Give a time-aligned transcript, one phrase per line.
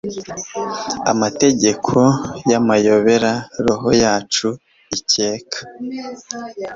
[1.11, 1.95] Amategeko
[2.49, 3.31] y'amayobera
[3.65, 4.47] roho yacu
[4.97, 5.59] ikeka